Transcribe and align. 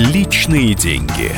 Личные 0.00 0.72
деньги. 0.72 1.30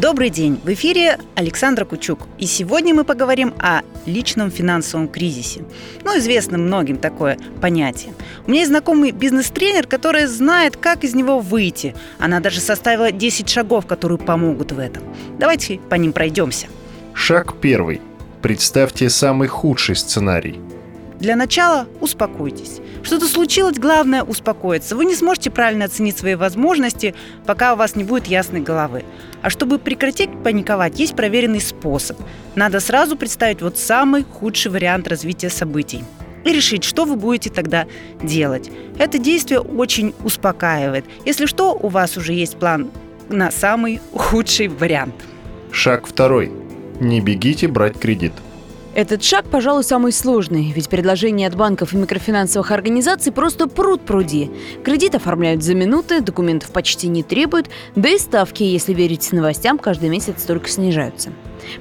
Добрый 0.00 0.28
день! 0.28 0.60
В 0.64 0.68
эфире 0.72 1.20
Александра 1.36 1.84
Кучук. 1.84 2.26
И 2.36 2.46
сегодня 2.46 2.92
мы 2.96 3.04
поговорим 3.04 3.54
о 3.60 3.82
личном 4.06 4.50
финансовом 4.50 5.06
кризисе. 5.06 5.64
Ну, 6.02 6.18
известно 6.18 6.58
многим 6.58 6.96
такое 6.96 7.38
понятие. 7.60 8.12
У 8.44 8.50
меня 8.50 8.62
есть 8.62 8.72
знакомый 8.72 9.12
бизнес-тренер, 9.12 9.86
который 9.86 10.26
знает, 10.26 10.76
как 10.76 11.04
из 11.04 11.14
него 11.14 11.38
выйти. 11.38 11.94
Она 12.18 12.40
даже 12.40 12.58
составила 12.58 13.12
10 13.12 13.48
шагов, 13.48 13.86
которые 13.86 14.18
помогут 14.18 14.72
в 14.72 14.80
этом. 14.80 15.04
Давайте 15.38 15.78
по 15.78 15.94
ним 15.94 16.12
пройдемся. 16.12 16.66
Шаг 17.12 17.54
первый. 17.60 18.00
Представьте 18.42 19.08
самый 19.08 19.46
худший 19.46 19.94
сценарий. 19.94 20.58
Для 21.24 21.36
начала 21.36 21.88
успокойтесь. 22.02 22.82
Что-то 23.02 23.24
случилось, 23.24 23.78
главное 23.78 24.22
успокоиться. 24.22 24.94
Вы 24.94 25.06
не 25.06 25.14
сможете 25.14 25.50
правильно 25.50 25.86
оценить 25.86 26.18
свои 26.18 26.34
возможности, 26.34 27.14
пока 27.46 27.72
у 27.72 27.76
вас 27.76 27.96
не 27.96 28.04
будет 28.04 28.26
ясной 28.26 28.60
головы. 28.60 29.04
А 29.40 29.48
чтобы 29.48 29.78
прекратить 29.78 30.28
паниковать, 30.42 31.00
есть 31.00 31.16
проверенный 31.16 31.62
способ. 31.62 32.20
Надо 32.56 32.78
сразу 32.78 33.16
представить 33.16 33.62
вот 33.62 33.78
самый 33.78 34.22
худший 34.22 34.70
вариант 34.70 35.08
развития 35.08 35.48
событий 35.48 36.04
и 36.44 36.52
решить, 36.52 36.84
что 36.84 37.06
вы 37.06 37.16
будете 37.16 37.48
тогда 37.48 37.86
делать. 38.22 38.70
Это 38.98 39.16
действие 39.16 39.60
очень 39.60 40.14
успокаивает. 40.24 41.06
Если 41.24 41.46
что, 41.46 41.72
у 41.72 41.88
вас 41.88 42.18
уже 42.18 42.34
есть 42.34 42.58
план 42.58 42.90
на 43.30 43.50
самый 43.50 44.02
худший 44.12 44.68
вариант. 44.68 45.14
Шаг 45.72 46.06
второй. 46.06 46.52
Не 47.00 47.22
бегите 47.22 47.66
брать 47.66 47.98
кредит. 47.98 48.34
Этот 48.94 49.24
шаг, 49.24 49.46
пожалуй, 49.50 49.82
самый 49.82 50.12
сложный, 50.12 50.70
ведь 50.70 50.88
предложения 50.88 51.48
от 51.48 51.56
банков 51.56 51.92
и 51.92 51.96
микрофинансовых 51.96 52.70
организаций 52.70 53.32
просто 53.32 53.66
пруд 53.66 54.02
пруди. 54.02 54.52
Кредит 54.84 55.16
оформляют 55.16 55.64
за 55.64 55.74
минуты, 55.74 56.20
документов 56.20 56.70
почти 56.70 57.08
не 57.08 57.24
требуют, 57.24 57.68
да 57.96 58.10
и 58.10 58.18
ставки, 58.18 58.62
если 58.62 58.94
верить 58.94 59.32
новостям, 59.32 59.78
каждый 59.78 60.10
месяц 60.10 60.42
только 60.42 60.68
снижаются. 60.68 61.32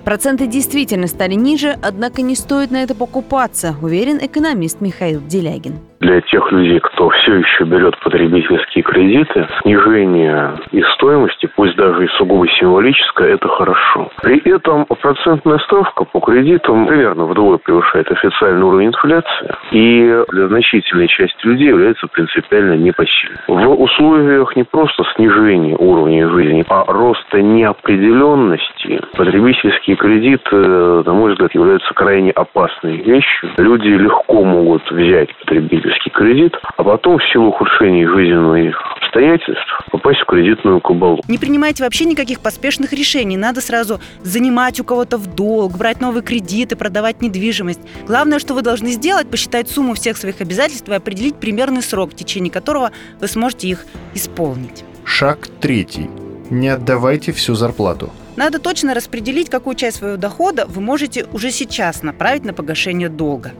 Проценты 0.03 0.47
действительно 0.47 1.07
стали 1.07 1.33
ниже, 1.33 1.75
однако 1.81 2.21
не 2.21 2.35
стоит 2.35 2.71
на 2.71 2.83
это 2.83 2.95
покупаться, 2.95 3.75
уверен 3.81 4.17
экономист 4.21 4.81
Михаил 4.81 5.21
Делягин 5.21 5.79
для 6.03 6.19
тех 6.21 6.51
людей, 6.51 6.79
кто 6.79 7.09
все 7.09 7.35
еще 7.37 7.63
берет 7.63 7.97
потребительские 7.99 8.83
кредиты, 8.83 9.47
снижение 9.61 10.51
их 10.71 10.85
стоимости, 10.95 11.49
пусть 11.55 11.75
даже 11.75 12.05
и 12.05 12.07
сугубо 12.17 12.45
символическое, 12.59 13.35
это 13.35 13.47
хорошо. 13.47 14.11
При 14.21 14.37
этом 14.53 14.85
процентная 14.85 15.59
ставка 15.59 16.03
по 16.03 16.19
кредитам 16.19 16.85
примерно 16.87 17.25
вдвое 17.25 17.57
превышает 17.57 18.11
официальный 18.11 18.63
уровень 18.63 18.87
инфляции 18.87 19.55
и 19.71 20.23
для 20.29 20.47
значительной 20.47 21.07
части 21.07 21.45
людей 21.45 21.69
является 21.69 22.07
принципиально 22.07 22.73
непосильной. 22.73 23.39
В 23.47 23.81
условиях 23.81 24.55
не 24.55 24.63
просто 24.63 25.03
снижения 25.15 25.75
уровня 25.77 26.29
жизни, 26.29 26.65
а 26.67 26.83
роста 26.85 27.41
неопределенности 27.41 29.01
потребительские 29.73 29.95
кредиты, 29.95 30.55
на 30.55 31.13
мой 31.13 31.31
взгляд, 31.31 31.53
являются 31.53 31.93
крайне 31.93 32.31
опасной 32.31 32.97
вещью. 32.97 33.51
Люди 33.57 33.87
легко 33.87 34.43
могут 34.43 34.83
взять 34.91 35.29
потребительский 35.39 35.63
потребительский 35.73 36.11
кредит, 36.11 36.53
а 36.77 36.83
потом 36.83 37.17
в 37.17 37.23
силу 37.31 37.47
ухудшения 37.49 38.07
жизненных 38.07 38.75
обстоятельств 39.01 39.81
попасть 39.91 40.19
в 40.21 40.25
кредитную 40.25 40.81
кабалу. 40.81 41.21
Не 41.27 41.37
принимайте 41.37 41.83
вообще 41.83 42.05
никаких 42.05 42.39
поспешных 42.39 42.93
решений. 42.93 43.37
Надо 43.37 43.61
сразу 43.61 43.99
занимать 44.21 44.79
у 44.79 44.83
кого-то 44.83 45.17
в 45.17 45.35
долг, 45.35 45.77
брать 45.77 46.01
новые 46.01 46.23
кредиты, 46.23 46.75
продавать 46.75 47.21
недвижимость. 47.21 47.81
Главное, 48.07 48.39
что 48.39 48.53
вы 48.53 48.61
должны 48.61 48.89
сделать, 48.89 49.29
посчитать 49.29 49.69
сумму 49.69 49.93
всех 49.93 50.17
своих 50.17 50.41
обязательств 50.41 50.89
и 50.89 50.93
определить 50.93 51.35
примерный 51.35 51.81
срок, 51.81 52.11
в 52.11 52.15
течение 52.15 52.51
которого 52.51 52.91
вы 53.19 53.27
сможете 53.27 53.67
их 53.67 53.85
исполнить. 54.13 54.83
Шаг 55.05 55.47
третий. 55.61 56.09
Не 56.49 56.69
отдавайте 56.69 57.31
всю 57.31 57.55
зарплату. 57.55 58.11
Надо 58.35 58.59
точно 58.59 58.93
распределить, 58.93 59.49
какую 59.49 59.75
часть 59.75 59.97
своего 59.97 60.17
дохода 60.17 60.65
вы 60.65 60.81
можете 60.81 61.25
уже 61.33 61.51
сейчас 61.51 62.01
направить 62.01 62.45
на 62.45 62.53
погашение 62.53 63.09
долга. 63.09 63.53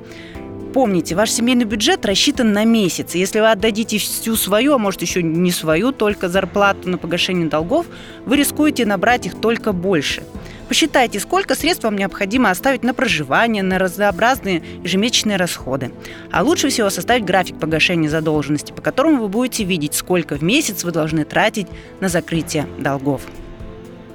Помните, 0.74 1.14
ваш 1.14 1.30
семейный 1.30 1.66
бюджет 1.66 2.04
рассчитан 2.04 2.52
на 2.52 2.66
месяц. 2.66 3.14
Если 3.14 3.40
вы 3.40 3.52
отдадите 3.52 4.00
всю 4.00 4.36
свою, 4.36 4.74
а 4.74 4.80
может 4.80 5.04
еще 5.04 5.22
не 5.22 5.52
свою, 5.52 5.92
только 5.92 6.30
зарплату 6.30 6.90
на 6.90 6.98
погашение 6.98 7.48
долгов, 7.48 7.86
вы 8.26 8.38
рискуете 8.38 8.84
набрать 8.88 9.28
их 9.28 9.40
только 9.40 9.72
больше. 9.72 10.24
Посчитайте, 10.68 11.20
сколько 11.20 11.54
средств 11.54 11.84
вам 11.84 11.96
необходимо 11.96 12.50
оставить 12.50 12.82
на 12.82 12.96
проживание, 12.96 13.62
на 13.62 13.78
разнообразные 13.78 14.64
ежемесячные 14.84 15.38
расходы. 15.38 15.92
А 16.32 16.42
лучше 16.42 16.70
всего 16.70 16.90
составить 16.90 17.26
график 17.26 17.60
погашения 17.60 18.10
задолженности, 18.10 18.72
по 18.72 18.82
которому 18.82 19.22
вы 19.22 19.28
будете 19.28 19.66
видеть, 19.66 19.94
сколько 19.94 20.36
в 20.36 20.42
месяц 20.42 20.84
вы 20.84 20.92
должны 20.92 21.26
тратить 21.26 21.68
на 22.00 22.10
закрытие 22.10 22.66
долгов. 22.80 23.22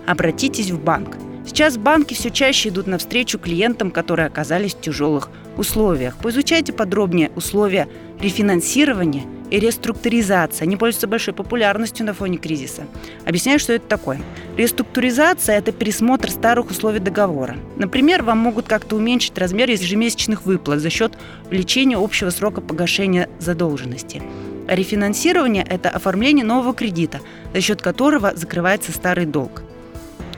Обратитесь 0.09 0.71
в 0.71 0.83
банк– 0.83 1.17
Сейчас 1.49 1.79
банки 1.79 2.13
все 2.13 2.31
чаще 2.31 2.69
идут 2.69 2.87
навстречу 2.87 3.39
клиентам, 3.39 3.91
которые 3.91 4.27
оказались 4.27 4.75
в 4.75 4.81
тяжелых 4.83 5.31
условиях. 5.57 6.15
Поизучайте 6.19 6.75
подробнее 6.75 7.31
условия 7.37 7.89
рефинансирования 8.21 9.25
и 9.51 9.59
реструктуризации. 9.59 10.65
Они 10.65 10.77
пользуются 10.77 11.07
большой 11.07 11.33
популярностью 11.33 12.05
на 12.05 12.13
фоне 12.13 12.37
кризиса. 12.37 12.83
Объясняю, 13.25 13.59
что 13.59 13.73
это 13.73 13.87
такое. 13.89 14.21
Реструктуризация– 14.59 15.57
это 15.59 15.73
пересмотр 15.73 16.31
старых 16.31 16.71
условий 16.71 17.01
договора. 17.01 17.57
Например, 17.77 18.23
вам 18.23 18.37
могут 18.37 18.69
как-то 18.69 18.97
уменьшить 18.97 19.39
размер 19.39 19.71
ежемесячных 19.71 20.45
выплат 20.45 20.81
за 20.81 20.91
счет 20.91 21.17
увеличения 21.47 21.97
общего 21.97 22.29
срока 22.29 22.61
погашения 22.61 23.31
задолженности. 23.39 24.23
А 24.69 24.75
рефинансирование– 24.75 25.65
это 25.69 25.89
оформление 25.89 26.45
нового 26.45 26.75
кредита, 26.75 27.21
за 27.55 27.63
счет 27.63 27.81
которого 27.81 28.35
закрывается 28.37 28.93
старый 28.93 29.25
долг. 29.25 29.63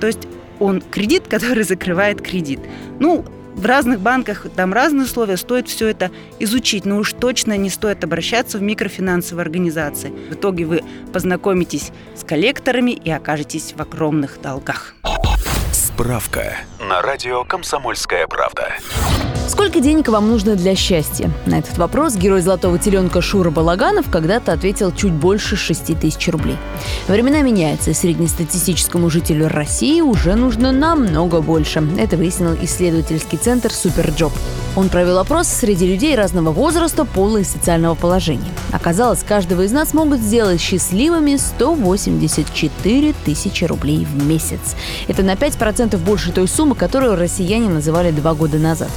То 0.00 0.06
есть 0.06 0.26
он 0.58 0.80
кредит, 0.80 1.28
который 1.28 1.64
закрывает 1.64 2.20
кредит. 2.20 2.60
Ну, 2.98 3.24
в 3.54 3.66
разных 3.66 4.00
банках 4.00 4.46
там 4.56 4.72
разные 4.72 5.04
условия, 5.04 5.36
стоит 5.36 5.68
все 5.68 5.88
это 5.88 6.10
изучить, 6.38 6.84
но 6.84 6.98
уж 6.98 7.12
точно 7.12 7.56
не 7.56 7.68
стоит 7.68 8.04
обращаться 8.04 8.58
в 8.58 8.62
микрофинансовые 8.62 9.42
организации. 9.42 10.12
В 10.30 10.34
итоге 10.34 10.64
вы 10.64 10.82
познакомитесь 11.12 11.90
с 12.14 12.24
коллекторами 12.24 12.92
и 12.92 13.10
окажетесь 13.10 13.74
в 13.76 13.82
огромных 13.82 14.40
долгах. 14.40 14.94
Справка 15.72 16.56
на 16.80 17.02
радио 17.02 17.44
«Комсомольская 17.44 18.26
правда». 18.26 18.72
Сколько 19.50 19.80
денег 19.80 20.06
вам 20.06 20.28
нужно 20.28 20.54
для 20.54 20.76
счастья? 20.76 21.28
На 21.44 21.58
этот 21.58 21.76
вопрос 21.76 22.14
герой 22.14 22.40
«Золотого 22.40 22.78
теленка» 22.78 23.20
Шура 23.20 23.50
Балаганов 23.50 24.08
когда-то 24.08 24.52
ответил 24.52 24.92
чуть 24.92 25.12
больше 25.12 25.56
6 25.56 25.98
тысяч 25.98 26.28
рублей. 26.28 26.56
Времена 27.08 27.42
меняются, 27.42 27.90
и 27.90 27.94
среднестатистическому 27.94 29.10
жителю 29.10 29.48
России 29.48 30.02
уже 30.02 30.36
нужно 30.36 30.70
намного 30.70 31.40
больше. 31.40 31.82
Это 31.98 32.16
выяснил 32.16 32.54
исследовательский 32.62 33.38
центр 33.38 33.72
«Superjob». 33.72 34.32
Он 34.76 34.88
провел 34.88 35.18
опрос 35.18 35.48
среди 35.48 35.84
людей 35.84 36.14
разного 36.14 36.52
возраста, 36.52 37.04
пола 37.04 37.38
и 37.38 37.44
социального 37.44 37.96
положения. 37.96 38.52
Оказалось, 38.70 39.24
каждого 39.24 39.62
из 39.62 39.72
нас 39.72 39.94
могут 39.94 40.20
сделать 40.20 40.60
счастливыми 40.60 41.34
184 41.34 43.14
тысячи 43.24 43.64
рублей 43.64 44.04
в 44.04 44.24
месяц. 44.24 44.76
Это 45.08 45.24
на 45.24 45.34
5% 45.34 45.96
больше 45.96 46.30
той 46.30 46.46
суммы, 46.46 46.76
которую 46.76 47.16
россияне 47.16 47.68
называли 47.68 48.12
два 48.12 48.34
года 48.34 48.58
назад. 48.58 48.90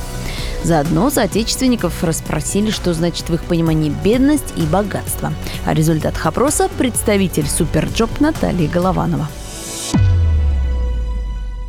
Заодно 0.64 1.10
соотечественников 1.10 2.04
расспросили, 2.06 2.70
что 2.70 2.94
значит 2.94 3.30
в 3.30 3.34
их 3.34 3.44
понимании 3.44 3.92
бедность 4.04 4.54
и 4.58 4.66
богатство. 4.66 5.32
О 5.66 5.74
результатах 5.74 6.26
опроса 6.26 6.70
представитель 6.78 7.46
Superjob 7.46 8.22
Наталья 8.22 8.70
Голованова. 8.70 9.28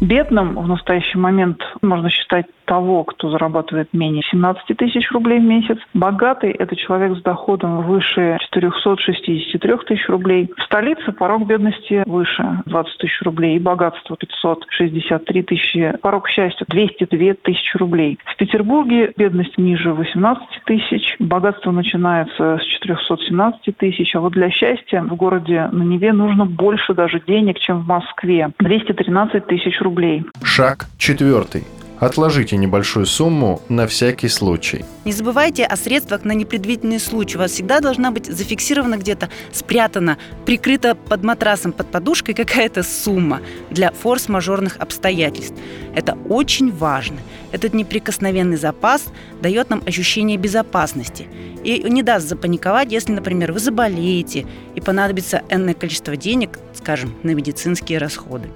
Бедным 0.00 0.54
в 0.56 0.68
настоящий 0.68 1.18
момент 1.18 1.60
можно 1.82 2.08
считать 2.10 2.46
того, 2.64 3.04
кто 3.04 3.30
зарабатывает 3.30 3.92
менее 3.92 4.22
17 4.30 4.76
тысяч 4.76 5.10
рублей 5.12 5.40
в 5.40 5.44
месяц. 5.44 5.78
Богатый– 5.92 6.50
это 6.58 6.76
человек 6.76 7.16
с 7.18 7.22
доходом 7.22 7.82
выше 7.82 8.38
463 8.40 9.72
тысяч 9.86 10.08
рублей. 10.08 10.50
В 10.56 10.62
столице 10.62 11.12
порог 11.12 11.46
бедности 11.46 12.02
выше 12.06 12.62
20 12.66 12.98
тысяч 12.98 13.22
рублей 13.22 13.56
и 13.56 13.60
богатство 13.60 14.16
563 14.16 15.42
тысячи. 15.42 15.94
Порог 16.02 16.28
счастья 16.28 16.64
202 16.68 17.34
тысячи 17.42 17.76
рублей. 17.76 18.18
В 18.24 18.36
Петербурге 18.36 19.12
бедность 19.16 19.56
ниже 19.58 19.92
18 19.92 20.44
тысяч, 20.64 21.16
богатство 21.18 21.70
начинается 21.70 22.58
с 22.58 22.64
417 22.64 23.76
тысяч, 23.76 24.14
а 24.14 24.20
вот 24.20 24.32
для 24.32 24.50
счастья 24.50 25.02
в 25.02 25.14
городе 25.14 25.68
на 25.72 25.82
Неве 25.82 26.12
нужно 26.12 26.46
больше 26.46 26.94
даже 26.94 27.20
денег, 27.26 27.58
чем 27.58 27.82
в 27.82 27.86
Москве. 27.86 28.50
213 28.58 29.46
тысяч 29.46 29.80
рублей. 29.80 30.24
Шаг 30.42 30.86
четвертый. 30.98 31.64
Отложите 32.00 32.56
небольшую 32.56 33.06
сумму 33.06 33.62
на 33.68 33.86
всякий 33.86 34.28
случай. 34.28 34.84
Не 35.04 35.12
забывайте 35.12 35.64
о 35.64 35.76
средствах 35.76 36.24
на 36.24 36.32
непредвиденные 36.32 36.98
случаи. 36.98 37.36
У 37.36 37.40
вас 37.40 37.52
всегда 37.52 37.80
должна 37.80 38.10
быть 38.10 38.26
зафиксирована 38.26 38.96
где-то, 38.96 39.30
спрятана, 39.52 40.18
прикрыта 40.44 40.96
под 40.96 41.22
матрасом, 41.22 41.72
под 41.72 41.90
подушкой 41.90 42.34
какая-то 42.34 42.82
сумма 42.82 43.40
для 43.70 43.92
форс-мажорных 43.92 44.76
обстоятельств. 44.78 45.54
Это 45.94 46.18
очень 46.28 46.72
важно. 46.72 47.18
Этот 47.52 47.74
неприкосновенный 47.74 48.56
запас 48.56 49.04
дает 49.40 49.70
нам 49.70 49.80
ощущение 49.86 50.36
безопасности 50.36 51.28
и 51.62 51.82
не 51.88 52.02
даст 52.02 52.28
запаниковать, 52.28 52.90
если, 52.90 53.12
например, 53.12 53.52
вы 53.52 53.60
заболеете 53.60 54.46
и 54.74 54.80
понадобится 54.80 55.42
энное 55.48 55.74
количество 55.74 56.16
денег, 56.16 56.58
скажем, 56.74 57.14
на 57.22 57.30
медицинские 57.30 57.98
расходы. 57.98 58.48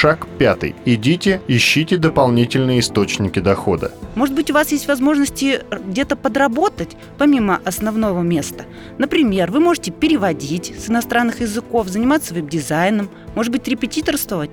Шаг 0.00 0.26
пятый. 0.38 0.74
Идите, 0.86 1.42
ищите 1.46 1.98
дополнительные 1.98 2.80
источники 2.80 3.38
дохода. 3.38 3.92
Может 4.14 4.34
быть, 4.34 4.50
у 4.50 4.54
вас 4.54 4.72
есть 4.72 4.88
возможности 4.88 5.60
где-то 5.70 6.16
подработать, 6.16 6.96
помимо 7.18 7.60
основного 7.66 8.22
места. 8.22 8.64
Например, 8.96 9.50
вы 9.50 9.60
можете 9.60 9.90
переводить 9.90 10.74
с 10.74 10.88
иностранных 10.88 11.42
языков, 11.42 11.88
заниматься 11.88 12.32
веб-дизайном, 12.32 13.10
может 13.34 13.52
быть, 13.52 13.68
репетиторствовать. 13.68 14.52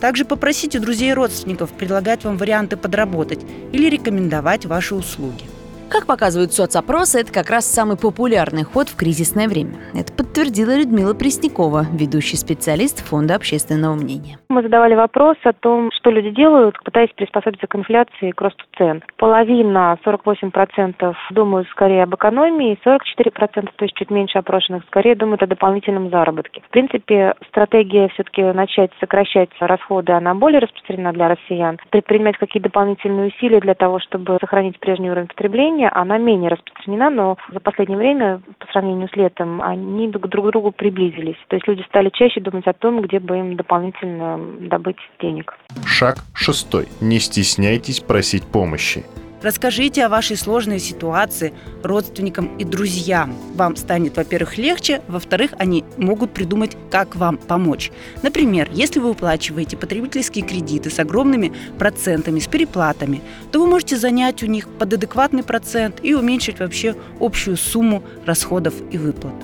Также 0.00 0.24
попросите 0.24 0.78
друзей 0.78 1.10
и 1.10 1.14
родственников 1.14 1.72
предлагать 1.72 2.24
вам 2.24 2.38
варианты 2.38 2.78
подработать 2.78 3.40
или 3.72 3.90
рекомендовать 3.90 4.64
ваши 4.64 4.94
услуги. 4.94 5.44
Как 5.90 6.06
показывают 6.06 6.54
соцопросы, 6.54 7.20
это 7.20 7.32
как 7.32 7.50
раз 7.50 7.66
самый 7.66 7.96
популярный 7.96 8.64
ход 8.64 8.88
в 8.88 8.96
кризисное 8.96 9.46
время. 9.46 9.76
Это 9.92 10.12
подтвердила 10.36 10.76
Людмила 10.76 11.14
Преснякова, 11.14 11.86
ведущий 11.94 12.36
специалист 12.36 13.02
Фонда 13.08 13.36
общественного 13.36 13.94
мнения. 13.94 14.36
Мы 14.50 14.60
задавали 14.60 14.94
вопрос 14.94 15.38
о 15.44 15.54
том, 15.54 15.90
что 15.92 16.10
люди 16.10 16.28
делают, 16.28 16.76
пытаясь 16.84 17.10
приспособиться 17.16 17.66
к 17.66 17.74
инфляции 17.74 18.28
и 18.28 18.32
к 18.32 18.40
росту 18.42 18.62
цен. 18.76 19.02
Половина, 19.16 19.98
48% 20.04 21.14
думают 21.30 21.68
скорее 21.68 22.02
об 22.02 22.14
экономии, 22.14 22.78
44%, 22.84 23.70
то 23.76 23.84
есть 23.84 23.94
чуть 23.96 24.10
меньше 24.10 24.36
опрошенных, 24.36 24.84
скорее 24.88 25.14
думают 25.14 25.42
о 25.42 25.46
дополнительном 25.46 26.10
заработке. 26.10 26.60
В 26.66 26.70
принципе, 26.70 27.34
стратегия 27.48 28.08
все-таки 28.08 28.42
начать 28.42 28.90
сокращать 29.00 29.48
расходы, 29.58 30.12
она 30.12 30.34
более 30.34 30.60
распространена 30.60 31.14
для 31.14 31.28
россиян. 31.28 31.78
Предпринимать 31.88 32.36
какие-то 32.36 32.68
дополнительные 32.68 33.28
усилия 33.28 33.60
для 33.60 33.74
того, 33.74 34.00
чтобы 34.00 34.36
сохранить 34.40 34.78
прежний 34.80 35.10
уровень 35.10 35.28
потребления, 35.28 35.88
она 35.88 36.18
менее 36.18 36.50
распространена, 36.50 37.08
но 37.08 37.36
за 37.50 37.60
последнее 37.60 37.96
время, 37.96 38.42
по 38.58 38.66
сравнению 38.72 39.08
с 39.08 39.16
летом, 39.16 39.62
они 39.62 40.08
друг 40.26 40.46
к 40.46 40.50
другу 40.50 40.72
приблизились. 40.72 41.36
То 41.48 41.56
есть 41.56 41.66
люди 41.68 41.82
стали 41.88 42.10
чаще 42.12 42.40
думать 42.40 42.66
о 42.66 42.72
том, 42.72 43.02
где 43.02 43.18
бы 43.18 43.38
им 43.38 43.56
дополнительно 43.56 44.38
добыть 44.68 44.98
денег. 45.20 45.54
Шаг 45.84 46.18
шестой. 46.34 46.86
Не 47.00 47.18
стесняйтесь 47.18 48.00
просить 48.00 48.44
помощи. 48.44 49.04
Расскажите 49.42 50.04
о 50.04 50.08
вашей 50.08 50.36
сложной 50.36 50.78
ситуации 50.78 51.52
родственникам 51.82 52.56
и 52.56 52.64
друзьям. 52.64 53.34
Вам 53.54 53.76
станет, 53.76 54.16
во-первых, 54.16 54.56
легче, 54.56 55.02
во-вторых, 55.08 55.52
они 55.58 55.84
могут 55.98 56.32
придумать, 56.32 56.76
как 56.90 57.16
вам 57.16 57.36
помочь. 57.36 57.92
Например, 58.22 58.68
если 58.72 58.98
вы 58.98 59.10
уплачиваете 59.10 59.76
потребительские 59.76 60.44
кредиты 60.44 60.90
с 60.90 60.98
огромными 60.98 61.52
процентами, 61.78 62.40
с 62.40 62.48
переплатами, 62.48 63.20
то 63.52 63.60
вы 63.60 63.66
можете 63.66 63.96
занять 63.96 64.42
у 64.42 64.46
них 64.46 64.68
под 64.68 64.94
адекватный 64.94 65.44
процент 65.44 66.00
и 66.02 66.14
уменьшить 66.14 66.58
вообще 66.58 66.96
общую 67.20 67.56
сумму 67.56 68.02
расходов 68.24 68.74
и 68.90 68.98
выплат. 68.98 69.34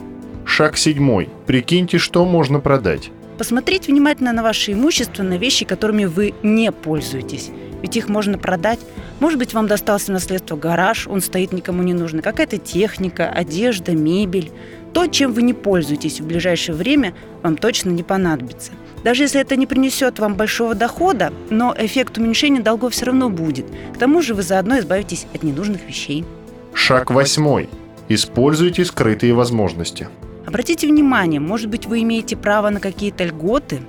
Шаг 0.55 0.77
седьмой. 0.77 1.31
Прикиньте, 1.47 1.97
что 1.97 2.27
можно 2.27 2.61
продать. 2.61 3.11
Посмотреть 3.39 3.87
внимательно 3.87 4.35
на 4.35 4.43
ваше 4.43 4.75
имущество, 4.75 5.23
на 5.23 5.39
вещи, 5.39 5.65
которыми 5.65 6.05
вы 6.05 6.35
не 6.43 6.71
пользуетесь. 6.71 7.49
Ведь 7.81 7.97
их 7.97 8.11
можно 8.11 8.37
продать. 8.37 8.79
Может 9.19 9.39
быть, 9.39 9.55
вам 9.55 9.67
достался 9.67 10.13
наследство 10.13 10.55
гараж, 10.55 11.07
он 11.09 11.23
стоит 11.23 11.53
никому 11.53 11.83
не 11.83 11.95
нужный. 11.95 12.21
Какая-то 12.21 12.59
техника, 12.59 13.31
одежда, 13.31 13.93
мебель. 13.93 14.53
То, 14.93 15.07
чем 15.07 15.33
вы 15.33 15.41
не 15.41 15.55
пользуетесь 15.55 16.21
в 16.21 16.27
ближайшее 16.27 16.77
время, 16.77 17.15
вам 17.43 17.57
точно 17.57 17.89
не 17.89 18.03
понадобится. 18.03 18.73
Даже 19.03 19.23
если 19.23 19.41
это 19.41 19.57
не 19.57 19.67
принесет 19.67 20.19
вам 20.19 20.35
большого 20.35 20.75
дохода, 20.75 21.33
но 21.49 21.75
эффект 21.79 22.19
уменьшения 22.19 22.61
долгов 22.61 22.93
все 22.93 23.07
равно 23.07 23.31
будет. 23.31 23.65
К 23.95 23.97
тому 23.97 24.21
же 24.21 24.35
вы 24.35 24.43
заодно 24.43 24.79
избавитесь 24.81 25.27
от 25.33 25.45
ненужных 25.45 25.89
вещей. 25.89 26.27
Шаг 26.75 27.11
восьмой. 27.11 27.71
Используйте 28.11 28.85
скрытые 28.85 29.33
возможности. 29.33 30.09
Обратите 30.47 30.87
внимание, 30.87 31.41
может 31.41 31.69
быть, 31.69 31.87
вы 31.87 32.03
имеете 32.03 32.37
право 32.37 32.71
на 32.71 32.81
какие-то 32.81 33.25
льготы, 33.25 33.81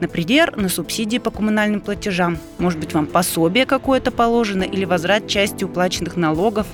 например, 0.00 0.56
на 0.56 0.68
субсидии 0.68 1.18
по 1.18 1.30
коммунальным 1.30 1.80
платежам. 1.80 2.38
Может 2.58 2.78
быть, 2.78 2.92
вам 2.92 3.06
пособие 3.06 3.64
какое-то 3.64 4.10
положено 4.10 4.62
или 4.62 4.84
возврат 4.84 5.26
части 5.26 5.64
уплаченных 5.64 6.16
налогов. 6.16 6.66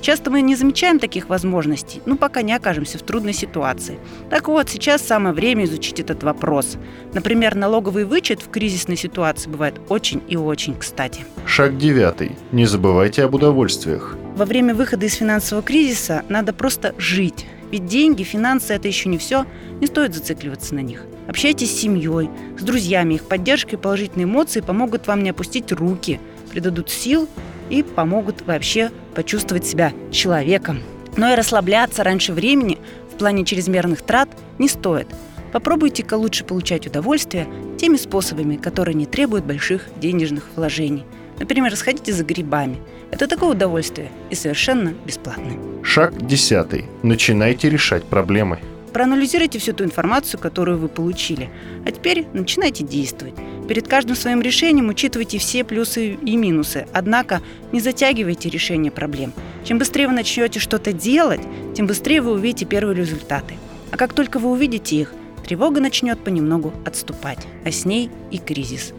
Часто 0.00 0.32
мы 0.32 0.42
не 0.42 0.56
замечаем 0.56 0.98
таких 0.98 1.28
возможностей, 1.28 2.02
ну, 2.06 2.16
пока 2.16 2.42
не 2.42 2.52
окажемся 2.52 2.98
в 2.98 3.02
трудной 3.02 3.32
ситуации. 3.32 4.00
Так 4.30 4.48
вот, 4.48 4.68
сейчас 4.68 5.00
самое 5.00 5.32
время 5.32 5.64
изучить 5.64 6.00
этот 6.00 6.24
вопрос. 6.24 6.76
Например, 7.14 7.54
налоговый 7.54 8.04
вычет 8.04 8.42
в 8.42 8.50
кризисной 8.50 8.96
ситуации 8.96 9.48
бывает 9.48 9.80
очень 9.88 10.20
и 10.28 10.36
очень 10.36 10.74
кстати. 10.74 11.24
Шаг 11.46 11.78
девятый. 11.78 12.32
Не 12.50 12.66
забывайте 12.66 13.22
об 13.22 13.36
удовольствиях. 13.36 14.16
Во 14.34 14.44
время 14.44 14.74
выхода 14.74 15.06
из 15.06 15.14
финансового 15.14 15.64
кризиса 15.64 16.24
надо 16.28 16.52
просто 16.52 16.96
жить. 16.98 17.46
Ведь 17.72 17.86
деньги, 17.86 18.22
финансы– 18.22 18.74
это 18.74 18.86
еще 18.86 19.08
не 19.08 19.16
все, 19.16 19.46
не 19.80 19.86
стоит 19.86 20.14
зацикливаться 20.14 20.74
на 20.74 20.80
них. 20.80 21.06
Общайтесь 21.26 21.70
с 21.74 21.80
семьей, 21.80 22.28
с 22.58 22.62
друзьями, 22.62 23.14
их 23.14 23.24
поддержка 23.24 23.76
и 23.76 23.78
положительные 23.78 24.24
эмоции 24.24 24.60
помогут 24.60 25.06
вам 25.06 25.22
не 25.22 25.30
опустить 25.30 25.72
руки, 25.72 26.20
придадут 26.50 26.90
сил 26.90 27.28
и 27.70 27.82
помогут 27.82 28.46
вообще 28.46 28.90
почувствовать 29.14 29.66
себя 29.66 29.94
человеком. 30.10 30.80
Но 31.16 31.32
и 31.32 31.34
расслабляться 31.34 32.04
раньше 32.04 32.34
времени 32.34 32.78
в 33.10 33.16
плане 33.16 33.44
чрезмерных 33.46 34.02
трат 34.02 34.28
не 34.58 34.68
стоит. 34.68 35.08
Попробуйте-ка 35.52 36.14
лучше 36.14 36.44
получать 36.44 36.86
удовольствие 36.86 37.48
теми 37.78 37.96
способами, 37.96 38.56
которые 38.56 38.94
не 38.94 39.06
требуют 39.06 39.46
больших 39.46 39.88
денежных 39.96 40.44
вложений. 40.56 41.04
Например, 41.38 41.74
сходите 41.76 42.12
за 42.12 42.24
грибами. 42.24 42.78
Это 43.10 43.26
такое 43.26 43.50
удовольствие 43.50 44.10
и 44.30 44.34
совершенно 44.34 44.94
бесплатное. 45.06 45.58
Шаг 45.82 46.26
десятый. 46.26 46.86
Начинайте 47.02 47.68
решать 47.68 48.04
проблемы. 48.04 48.58
Проанализируйте 48.92 49.58
всю 49.58 49.72
ту 49.72 49.84
информацию, 49.84 50.38
которую 50.38 50.78
вы 50.78 50.88
получили. 50.88 51.50
А 51.86 51.90
теперь 51.90 52.26
начинайте 52.34 52.84
действовать. 52.84 53.34
Перед 53.66 53.88
каждым 53.88 54.16
своим 54.16 54.42
решением 54.42 54.88
учитывайте 54.90 55.38
все 55.38 55.64
плюсы 55.64 56.14
и 56.14 56.36
минусы. 56.36 56.86
Однако 56.92 57.40
не 57.72 57.80
затягивайте 57.80 58.50
решение 58.50 58.92
проблем. 58.92 59.32
Чем 59.64 59.78
быстрее 59.78 60.08
вы 60.08 60.12
начнете 60.12 60.60
что-то 60.60 60.92
делать, 60.92 61.40
тем 61.74 61.86
быстрее 61.86 62.20
вы 62.20 62.32
увидите 62.32 62.66
первые 62.66 62.94
результаты. 62.96 63.54
А 63.90 63.96
как 63.96 64.12
только 64.12 64.38
вы 64.38 64.50
увидите 64.50 64.96
их, 64.96 65.14
тревога 65.46 65.80
начнет 65.80 66.18
понемногу 66.18 66.74
отступать, 66.84 67.38
а 67.64 67.70
с 67.70 67.84
ней 67.84 68.10
и 68.30 68.38
кризис. 68.38 68.92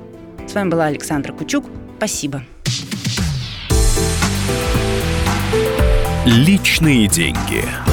С 0.48 0.56
вами 0.56 0.70
была 0.70 0.86
Александра 0.86 1.34
Кучук. 1.34 1.66
Спасибо. 1.98 2.44
Личные 6.26 7.08
деньги. 7.08 7.93